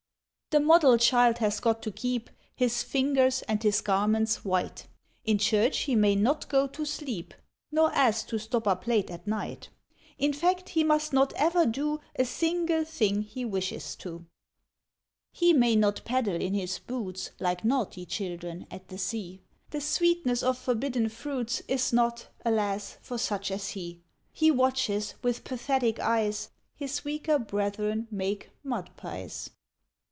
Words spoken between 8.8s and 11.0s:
late at night. In fact he